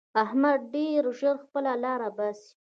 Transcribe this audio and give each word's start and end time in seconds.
احمد 0.23 0.59
ډېر 0.75 1.03
ژر 1.19 1.35
خپله 1.43 1.73
لاره 1.83 2.09
باسي. 2.17 2.51